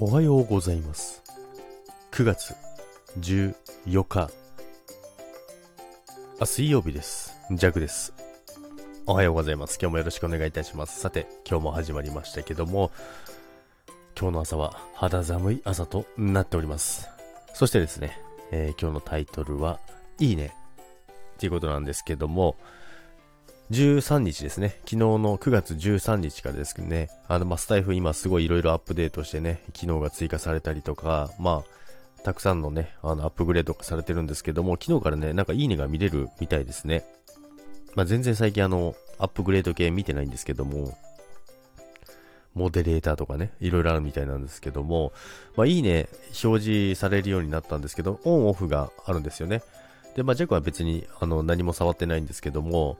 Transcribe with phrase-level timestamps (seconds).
[0.00, 1.22] おはようございます。
[2.10, 2.52] 9月
[3.20, 3.54] 14
[4.02, 4.28] 日。
[6.40, 7.32] あ、水曜日です。
[7.52, 8.12] ジャクです。
[9.06, 9.78] おはようございます。
[9.80, 10.98] 今日もよろしくお願いいたします。
[10.98, 12.90] さて、今日も始まりましたけども、
[14.18, 17.08] 今日の朝は肌寒い朝となっております。
[17.54, 18.18] そしてですね、
[18.50, 19.78] えー今日のタイトルは、
[20.18, 20.56] いいね。
[21.34, 22.56] っていうことなんですけども、
[23.74, 24.76] 13日ですね。
[24.84, 27.10] 昨日の9月13日からですけどね。
[27.26, 37.04] あの、ま、スタイフ今すごいいろいろアップデートしてね、機能が追加されたりとか、まあ、たくさんのね、あの、アップグレードがされてるんですけども、昨日からね、なんかいいねが見れるみたいですね。
[37.96, 40.96] まあ、全然最近あの、アップグレード系見てないんですけども、
[42.54, 45.12] モデレーターとかね、いろいろあるみたいなんですけども、
[45.56, 46.08] まあ、いいね、
[46.44, 49.62] 表示されるようになったんですけど、オンオフがあるんですよね。
[50.14, 52.98] で、まあ、ジャックは別に、あの、何も触ってないんですけども、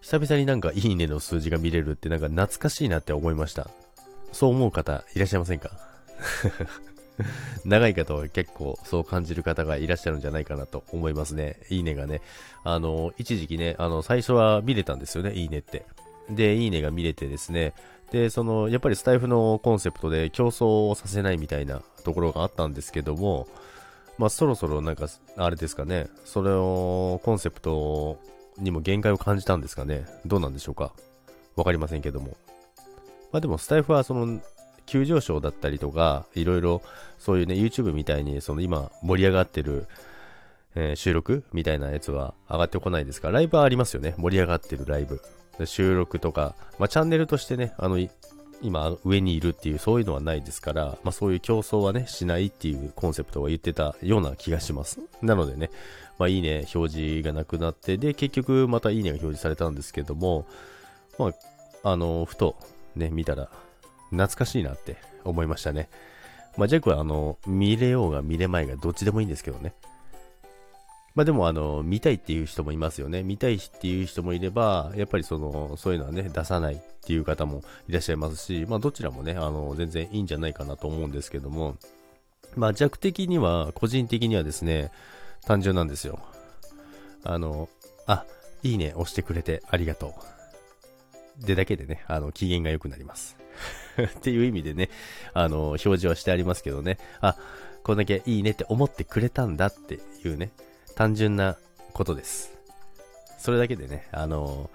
[0.00, 3.68] 久々になんかいいねの数字が見れるってなんか懐かしいなって思いました。
[4.32, 5.70] そう思う方いらっしゃいませんか？
[7.64, 11.58] 長い方は結構そう感じる方がいらっしゃるんじゃないかなと思いますね。
[11.68, 12.20] いいねがね。
[12.64, 15.84] あの、一時期ね、あの、最初は見れたんですよね、いいねって。
[16.30, 17.74] で、いいねが見れてですね。
[18.12, 23.48] で、その、やっぱりスタイフのコンセプトで競争をさせないみたいなところがあったんですけども、
[24.16, 28.18] まあそろそろなんか、あれですかね、それを、コンセプト
[28.58, 30.06] にも限界を感じたんですかね。
[30.26, 30.92] どうなんでしょうか。
[31.56, 32.36] わかりませんけども。
[33.32, 34.40] まあでもスタイフはその、
[34.86, 36.82] 急上昇だったりとか、いろいろ、
[37.18, 39.86] そういうね、YouTube みたいに、その今盛り上がってる、
[40.74, 44.14] えー収録みたいなやつは上がってこないですから、ライブはありますよね。
[44.16, 45.20] 盛り上がってるライブ。
[45.66, 47.98] 収録とか、まあチャンネルとしてね、あの、
[48.62, 55.00] 今上にいるっていうそういうのはないですから、まあそういう競争はね、しないっていうコンセプトを言ってたような気がします。
[55.22, 55.70] なのでね、
[56.18, 60.46] まあいいね表示がなくなって、で、結局またいいねが表示されたんですけども、
[61.18, 61.28] ま
[61.84, 62.56] あ、あの、ふと
[62.96, 63.48] ね、見たら
[64.10, 65.88] 懐かしいなって思いましたね。
[66.56, 69.74] まあジャックはあの、見れようが見れまいがどっちでもいいんですけどね。
[71.14, 73.22] まあでもあの、見たいっていう人もいますよね。
[73.22, 81.76] 見たいっていう人もいれば、やっぱりその、そういうのはね、出さないっていう方もいらっしゃいますし、まあどちらもね、あの、全然いいんじゃないかなと思うんですけども、
[82.56, 84.90] まあ弱的には、個人的にはですね、
[85.44, 86.20] 単純なんですよ。
[87.24, 87.68] あの、
[88.06, 88.24] あ、
[88.62, 90.14] いいね、押してくれてありがと
[91.42, 91.46] う。
[91.46, 93.36] でだけでね、あの、機嫌が良くなります。
[94.18, 94.90] っていう意味でね、
[95.34, 97.36] あの、表示はしてありますけどね、あ、
[97.82, 100.50] こんだけいいねって思ってくれたんだっていうね、
[100.98, 101.56] 単純な
[101.92, 102.58] ことです。
[103.38, 104.68] それだけでね、あの、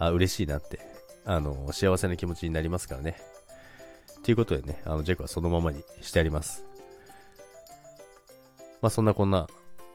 [0.00, 0.80] あ、嬉しいなって、
[1.24, 3.16] あの、幸せな気持ちになりますからね。
[4.24, 6.64] ということでね、あの、ジェクはそのままにしてあります。
[8.82, 9.46] まあ、そんなこんな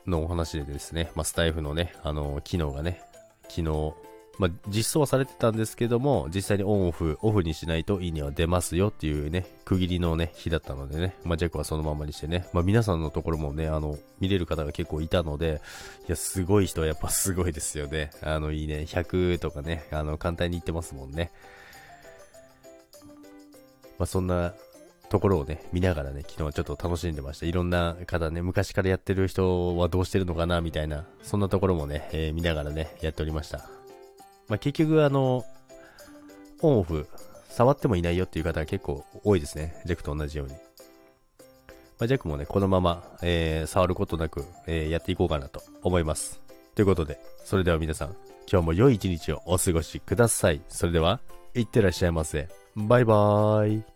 [0.07, 3.01] のお話でですね、まあ、スタイフのね、あの、機能がね、
[3.49, 3.93] 昨日、
[4.39, 15.61] まあ、実装はされてたんですけども、実際にオンオフ、オフにしないといいねは出ますよっていうね、区切りのね、日だったのでね、まあ、ジャックはそのままにしてね、まあ、皆さんのところもね、あの、見れる方が結構いたので、
[16.07, 18.09] いや、すごい人はやっぱすごいですよね。
[18.23, 21.31] あの、いいね、100とかね、あの、簡単に言ってますもんね。
[23.99, 24.55] まあ、そんな
[25.09, 27.45] ところをね、見ながらね、昨日はちょっと楽しんでました。
[27.45, 33.82] いろんな方ね、昔からやってる人はどうしてるのかな、みたいな、そんなところもね、えー見ながらね、やっておりました。
[34.47, 35.45] まあ、結局、あの、
[36.61, 37.07] オンオフ、
[37.49, 39.75] 触ってもいないよっていう方が結構多いですね。
[39.85, 40.53] ジャックと同じように。
[40.53, 40.59] ま
[42.05, 46.41] あ、ジャックもね、このまま、えー触ることなく、えーやっていこうかなと思います。
[46.75, 48.15] ということで、それでは皆さん、
[48.51, 50.61] 今日も良い一日をお過ごしください。
[50.67, 51.19] それでは、
[51.53, 52.47] いってらっしゃいませ。
[52.75, 53.92] バイバーイ。